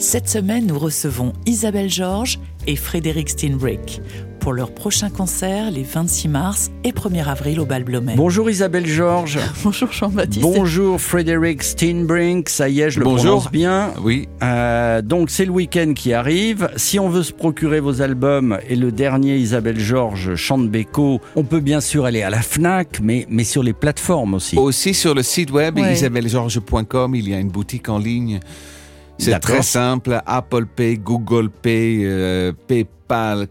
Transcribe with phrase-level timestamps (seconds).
[0.00, 4.00] Cette semaine, nous recevons Isabelle Georges et Frédéric Steinbrick
[4.40, 8.14] pour leur prochain concert les 26 mars et 1er avril au Bal Blomet.
[8.16, 9.38] Bonjour Isabelle Georges.
[9.62, 10.40] Bonjour Jean-Baptiste.
[10.40, 12.48] Bonjour Frédéric Steinbrink.
[12.48, 13.24] Ça y est, je le Bonjour.
[13.42, 13.92] prononce bien.
[14.02, 16.70] Oui, Euh, donc c'est le week-end qui arrive.
[16.76, 21.44] Si on veut se procurer vos albums et le dernier Isabelle Georges chante Beko, on
[21.44, 24.56] peut bien sûr aller à la Fnac, mais, mais sur les plateformes aussi.
[24.56, 25.92] aussi sur le site web Ouais.
[25.92, 28.40] isabellegeorges.com, il y a une boutique en ligne.
[29.20, 32.99] C'est très simple, Apple Pay, Google Pay, euh, PayPal,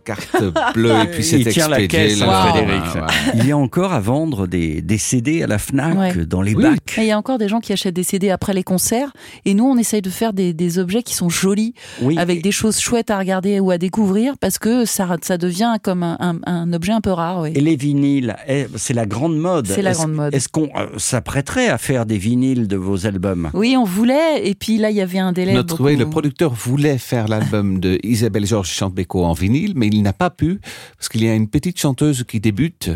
[0.03, 1.49] carte bleue, et puis c'est la
[1.81, 1.87] expédié.
[1.87, 2.43] caisse, là.
[2.45, 2.83] hein, Frédéric.
[2.95, 3.07] Ouais, ouais.
[3.35, 6.25] Il y a encore à vendre des, des CD à la Fnac, Ouais.
[6.25, 6.63] dans les Oui.
[6.63, 6.97] bacs.
[6.97, 9.11] Et il y a encore des gens qui achètent des CD après les concerts.
[9.45, 12.17] Et nous, on essaye de faire des, des objets qui sont jolis, Oui.
[12.17, 16.03] avec des choses chouettes à regarder ou à découvrir, parce que ça, ça devient comme
[16.03, 17.41] un, un- un objet un peu rare.
[17.41, 17.51] Oui.
[17.55, 19.67] Et les vinyles, eh, c'est la grande mode.
[19.67, 20.33] C'est la Est-ce- grande mode.
[20.35, 23.49] Est-ce qu'on euh, s'apprêterait à faire des vinyles de vos albums?
[23.53, 24.47] Oui, on voulait.
[24.47, 25.53] Et puis là, il y avait un délai.
[25.53, 29.48] Notre, beaucoup- oui, le producteur voulait faire l'album de Isabelle Georges chante Beko en vinyle,
[29.75, 30.59] mais il n'a pas pu,
[30.95, 32.91] parce qu'il y a une petite chanteuse qui débute,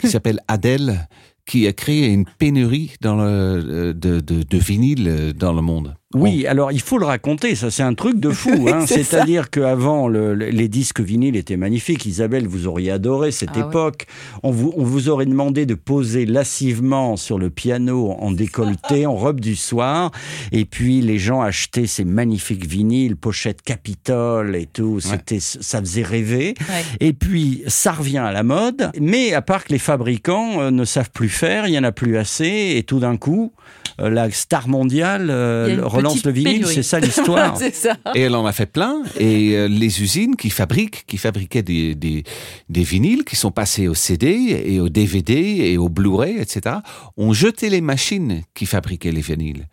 [0.00, 1.08] qui s'appelle Adèle,
[1.46, 5.94] qui a créé une pénurie dans le, de, de, de vinyle dans le monde.
[6.14, 8.68] Oui, alors il faut le raconter, ça c'est un truc de fou.
[8.72, 8.86] hein.
[8.86, 12.06] C'est-à-dire qu'avant, le- le- les disques vinyles étaient magnifiques.
[12.06, 13.66] Isabelle, vous auriez adoré cette Ah ouais.
[13.66, 14.06] époque.
[14.42, 19.14] On, vous, on vous aurait demandé de poser lascivement sur le piano en décolleté, en
[19.14, 20.10] robe du soir.
[20.52, 25.00] Et puis les gens achetaient ces magnifiques vinyles, pochettes Capitole et tout.
[25.00, 26.54] C'était, Ça faisait rêver.
[26.60, 26.82] Ouais.
[27.00, 30.84] Et puis, ça revient à la mode, mais à part que les fabricants euh, ne
[30.84, 33.52] savent plus faire, il n'y en a plus assez, et tout d'un coup,
[34.00, 37.58] euh, la star mondiale euh, relance le vinyle, c'est ça l'histoire.
[38.14, 39.02] Et elle en a fait plein.
[39.18, 42.24] Et euh, les usines qui fabriquent, qui fabriquaient des, des,
[42.68, 46.76] des vinyles, qui sont passés au CD et au DVD et au Blu-ray, etc.,
[47.16, 49.66] ont jeté les machines qui fabriquaient les vinyles.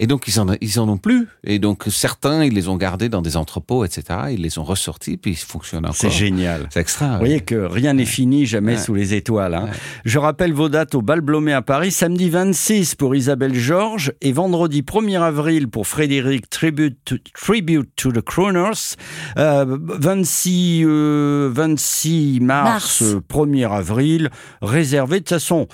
[0.00, 1.26] Et donc, ils en, ils en ont plus.
[1.44, 4.04] Et donc, certains, ils les ont gardés dans des entrepôts, etc.
[4.30, 5.96] Ils les ont ressortis, puis ils fonctionnent encore.
[5.96, 6.68] C'est génial.
[6.72, 7.14] C'est extra.
[7.14, 8.78] Vous voyez que rien n'est fini, jamais Ouais.
[8.78, 9.54] sous les étoiles.
[9.54, 9.64] hein.
[9.64, 9.70] Ouais.
[10.04, 14.30] Je rappelle vos dates au Bal Blomet à Paris, samedi 26 pour Isabelle Georges et
[14.32, 18.94] vendredi 1er avril pour Frédéric Tribute to, Tribute to the Crooners.
[19.36, 23.02] Euh, 26, euh, 26 mars, Mars.
[23.02, 24.30] euh, 1er avril,
[24.62, 25.16] réservé.
[25.16, 25.66] De toute façon,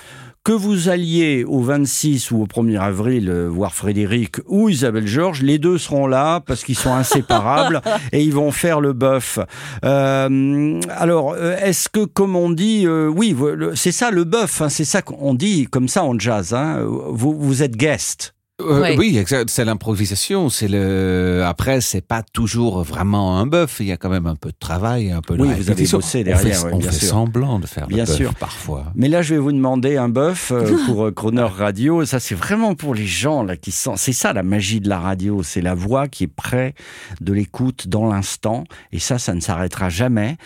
[0.45, 5.41] que vous alliez au 26 ou au 1er avril euh, voir Frédéric ou Isabelle Georges,
[5.41, 7.81] les deux seront là parce qu'ils sont inséparables
[8.13, 9.39] et ils vont faire le bœuf.
[9.85, 13.35] Euh, alors, euh, est-ce que, comme on dit, euh, oui,
[13.75, 16.53] c'est ça le bœuf, hein, c'est ça qu'on dit comme ça en jazz.
[16.53, 18.34] Hein, vous, vous êtes guest.
[18.63, 18.97] Euh, Ouais.
[18.97, 19.19] Oui.
[19.49, 20.49] C'est l'improvisation.
[20.49, 21.43] C'est le.
[21.45, 23.79] Après, c'est pas toujours vraiment un bœuf.
[23.81, 25.85] Il y a quand même un peu de travail, un peu de Oui, vous avez
[25.89, 27.09] bossé On derrière, fait- on bien fait sûr.
[27.09, 28.35] semblant de faire Bien le bœuf sûr.
[28.37, 28.93] parfois.
[28.95, 32.03] Mais là, je vais vous demander un bœuf euh, pour euh, Croner Radio.
[32.03, 33.97] Et ça, c'est vraiment pour les gens là qui sont.
[33.97, 35.43] C'est ça la magie de la radio.
[35.43, 36.75] C'est la voix qui est près
[37.21, 38.63] de l'écoute dans l'instant.
[38.93, 40.37] Et ça, ça ne s'arrêtera jamais.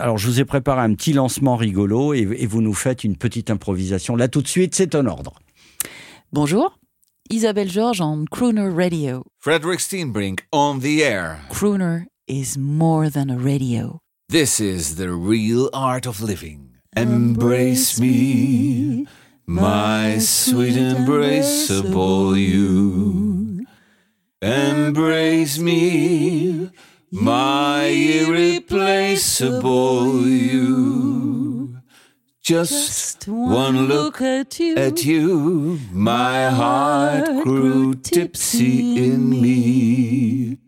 [0.00, 3.16] Alors, je vous ai préparé un petit lancement rigolo et, et vous nous faites une
[3.16, 4.16] petite improvisation.
[4.16, 5.34] Là, tout de suite, c'est un ordre.
[6.32, 6.78] Bonjour.
[7.30, 9.24] Isabelle Georges en Crooner Radio.
[9.40, 11.40] Frederick Steenbrink on the air.
[11.48, 13.98] Crooner is more than a radio.
[14.28, 16.76] This is the real art of living.
[16.94, 19.06] Embrace me,
[19.46, 23.64] my sweet embraceable you.
[24.42, 26.70] Embrace me,
[27.10, 31.03] my irreplaceable you.
[32.44, 34.76] Just one look at you.
[34.76, 40.58] at you, my heart grew tipsy in me.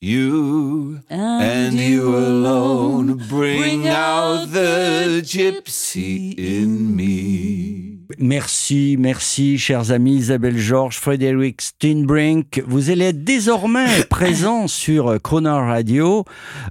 [0.00, 7.87] You and you alone bring out the gypsy in me.
[8.20, 12.60] Merci, merci, chers amis Isabelle Georges, Frédéric Steinbrink.
[12.66, 16.24] Vous allez être désormais présent sur euh, Croner Radio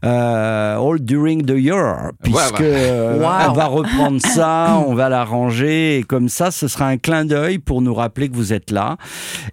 [0.04, 3.52] euh, all during the year, puisque euh, Wow.
[3.52, 7.60] on va reprendre ça, on va l'arranger, et comme ça, ce sera un clin d'œil
[7.60, 8.98] pour nous rappeler que vous êtes là.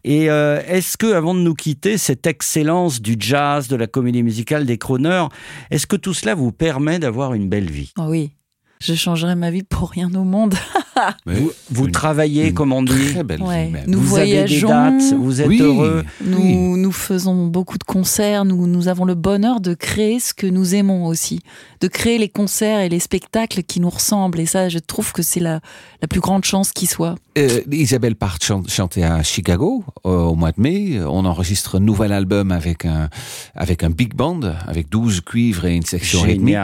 [0.03, 4.25] Et euh, est-ce que, avant de nous quitter, cette excellence du jazz, de la comédie
[4.25, 5.29] musicale, des Croners,
[5.71, 7.93] est-ce que tout cela vous permet d'avoir une belle vie?
[7.99, 8.33] Oh oui,
[8.81, 10.55] je changerais ma vie pour rien au monde.
[11.27, 13.13] Vous, vous une- travaillez, une comme on dit.
[13.13, 13.67] Très belle Ouais.
[13.67, 13.79] vie.
[13.87, 14.69] Nous vous avez des voyageons.
[14.69, 15.61] dates, vous êtes Oui.
[15.61, 16.05] heureux.
[16.25, 16.55] Nous, Oui.
[16.81, 20.75] nous faisons beaucoup de concerts, nous, nous avons le bonheur de créer ce que nous
[20.75, 21.41] aimons aussi,
[21.81, 24.41] de créer les concerts et les spectacles qui nous ressemblent.
[24.41, 25.61] Et ça, je trouve que c'est la,
[26.03, 27.15] la plus grande chance qui soit.
[27.37, 31.01] Euh, Isabelle part chan- chanter à Chicago euh, au mois de mai.
[31.05, 33.09] On enregistre un nouvel album avec un
[33.57, 36.55] avec un big band avec 12 cuivres et une section rythmique.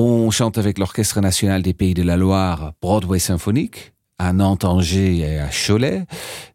[0.00, 5.18] On chante avec l'Orchestre national des Pays de la Loire, Broadway symphonique, à Nantes, Angers
[5.18, 6.04] et à Cholet.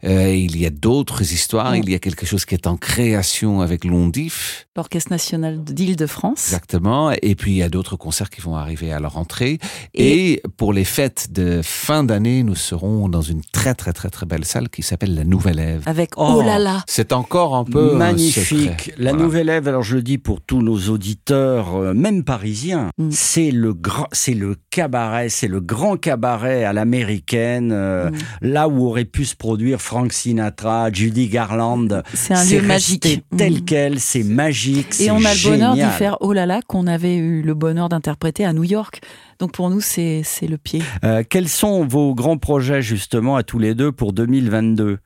[0.04, 1.76] Euh, il y a d'autres histoires.
[1.76, 6.48] Il y a quelque chose qui est en création avec Londif, L'Orchestre national d'Île-de-France.
[6.48, 7.12] exactement.
[7.22, 9.60] Et puis il y a d'autres concerts qui vont arriver à leur entrée.
[9.94, 14.26] Et, pour les fêtes de fin d'année, nous serons dans une très très très très
[14.26, 15.84] belle salle qui s'appelle la Nouvelle Ève.
[15.86, 16.36] Avec Oh.
[16.38, 16.84] Oh, là là.
[16.88, 18.44] C'est encore un peu Magnifique.
[18.60, 18.94] secret.
[18.98, 19.26] La Voilà.
[19.26, 23.10] nouvelle Ève, alors je le dis pour tous nos auditeurs, euh, même parisiens, Mm.
[23.12, 28.16] c'est le grand, c'est le cabaret, c'est le grand cabaret à l'américaine, euh, Mm.
[28.42, 31.88] là où aurait pu se produire Frank Sinatra, Judy Garland.
[32.14, 33.24] C'est un lieu magique.
[33.38, 33.66] tel Mm.
[33.66, 35.00] quel, c'est magique.
[35.00, 37.90] Et on a le bonheur d'y faire Oh là là qu'on avait eu le bonheur
[37.90, 39.02] d'interpréter à New York.
[39.40, 40.82] Donc pour nous, c'est c'est le pied.
[41.04, 45.00] Euh, quels sont vos grands projets justement à tous les deux pour 2022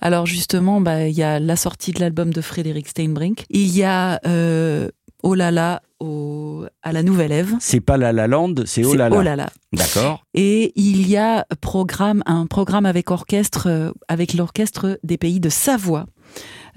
[0.00, 3.44] Alors justement, bah, il y a la sortie de l'album de Frédéric Steinbrink.
[3.50, 4.88] Il y a euh,
[5.22, 7.54] Oh là là au, à la Nouvelle Ève.
[7.58, 9.16] C'est pas La La Land, c'est Oh C'est là là.
[9.18, 9.48] Oh là là.
[9.72, 10.22] D'accord.
[10.34, 15.48] Et il y a programme, un programme avec orchestre, euh, avec l'orchestre des pays de
[15.48, 16.06] Savoie.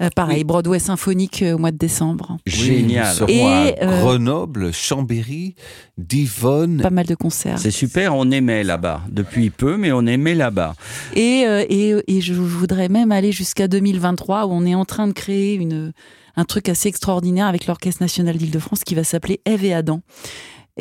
[0.00, 2.38] Euh, pareil, Broadway symphonique euh, au mois de décembre.
[2.46, 3.08] Génial.
[3.08, 5.54] Nous serons Et, à euh, Grenoble, Chambéry,
[5.98, 6.80] Divonne.
[6.80, 7.58] Pas mal de concerts.
[7.58, 9.02] C'est super, on aimait là-bas.
[9.10, 10.74] Depuis peu, mais on aimait là-bas.
[11.14, 15.06] Et, euh, et, et je voudrais même aller jusqu'à 2023 où on est en train
[15.06, 15.92] de créer une,
[16.36, 20.02] un truc assez extraordinaire avec l'Orchestre national d'Île-de-France qui va s'appeler Ève et Adam.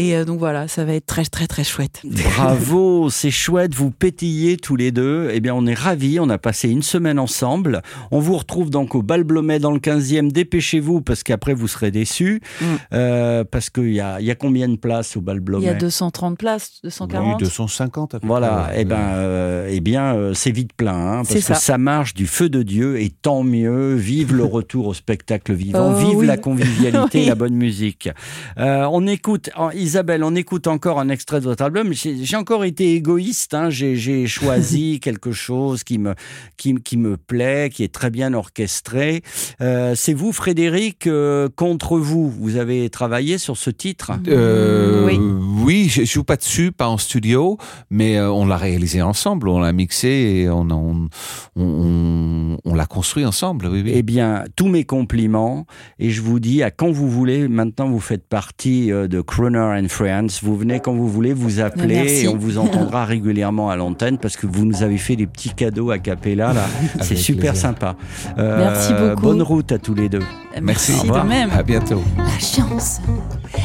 [0.01, 2.01] Et euh, donc voilà, ça va être très très très chouette.
[2.05, 5.29] Bravo, c'est chouette, vous pétillez tous les deux.
[5.33, 7.81] Eh bien, on est ravis, on a passé une semaine ensemble.
[8.09, 10.31] On vous retrouve donc au Bal Blomet dans le 15e.
[10.31, 12.39] Dépêchez-vous parce qu'après vous serez déçus.
[12.61, 12.65] Mm.
[12.93, 15.65] Euh, parce qu'il y a, il y a combien de places au Bal Il Blomet
[15.65, 17.27] y a 230 places, 240.
[17.27, 18.81] Oui, 250 à peu Voilà, près.
[18.81, 21.59] eh ben, euh, eh bien, euh, c'est vite plein, hein, C'est parce que ça.
[21.59, 23.95] ça marche du feu de Dieu et tant mieux.
[23.95, 26.25] Vive le retour au spectacle vivant, Oh, vive oui.
[26.25, 27.23] la convivialité, Oui.
[27.25, 28.09] et la bonne musique.
[28.57, 29.49] Euh, on écoute,
[29.89, 31.93] Isabelle, on écoute encore un extrait de votre album.
[31.93, 36.13] J'ai encore été égoïste, hein, j'ai choisi quelque chose qui me
[36.57, 39.23] qui, qui me plaît, qui est très bien orchestré.
[39.61, 42.29] Euh, c'est vous, Frédéric, euh, contre vous.
[42.29, 44.11] Vous avez travaillé sur ce titre?
[44.27, 45.17] Euh, Oui.
[45.63, 47.57] oui, je joue pas dessus, pas en studio,
[47.89, 51.09] mais on l'a réalisé ensemble, on l'a mixé et on, on,
[51.55, 53.65] on, on- on l'a construit ensemble.
[53.65, 53.91] Oui, oui.
[53.95, 55.65] Eh bien, tous mes compliments
[55.97, 57.47] et je vous dis à quand vous voulez.
[57.47, 60.39] Maintenant, vous faites partie de Croner and Friends.
[60.43, 62.25] Vous venez quand vous voulez, vous appelez Merci.
[62.25, 65.51] et on vous entendra régulièrement à l'antenne parce que vous nous avez fait des petits
[65.53, 66.65] cadeaux à Capella là.
[67.01, 67.61] C'est super plaisir.
[67.69, 67.95] sympa.
[68.37, 69.21] Euh, Merci beaucoup.
[69.21, 70.21] Bonne route à tous les deux.
[70.61, 70.91] Merci.
[70.93, 71.49] Merci de même.
[71.51, 72.01] À bientôt.
[72.17, 72.99] La chance,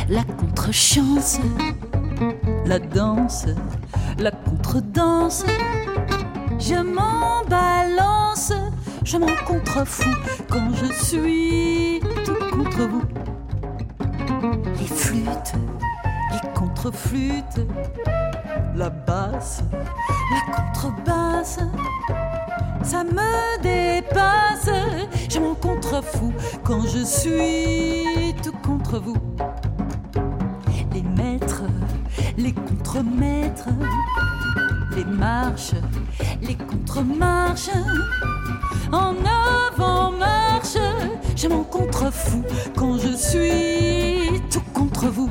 [0.08, 1.40] la contre-chance,
[2.66, 3.46] La danse,
[4.18, 5.44] la contre-danse.
[6.60, 8.52] Je m'en balance,
[9.04, 10.14] je m'en contrefous
[10.50, 13.02] quand je suis tout contre vous.
[14.80, 15.52] Les flûtes,
[16.84, 17.66] contre-flûtes,
[18.76, 19.62] la basse,
[20.30, 21.58] la contrebasse.
[22.82, 24.68] Ça me dépasse,
[25.30, 29.16] je m'en contrefous quand je suis tout contre vous.
[30.92, 31.62] Les maîtres,
[32.36, 33.70] les contremaîtres,
[34.94, 35.72] les marches,
[36.42, 37.70] les contre-marches.
[38.92, 39.14] En
[39.72, 40.76] avant-marche,
[41.34, 42.44] je m'en contrefous
[42.76, 45.30] quand je suis tout contre vous.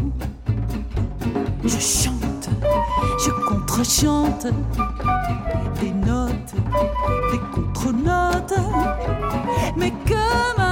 [3.74, 4.48] Je contre-chante
[5.82, 6.54] des notes,
[7.32, 8.54] des contre-notes.
[9.76, 10.63] Mais que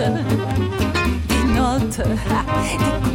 [0.00, 3.09] des notes, des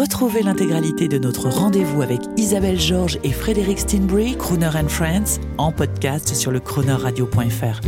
[0.00, 5.72] Retrouvez l'intégralité de notre rendez-vous avec Isabelle Georges et Frédéric Steinbury, Crooner and Friends, en
[5.72, 7.82] podcast sur le croonerradio.fr.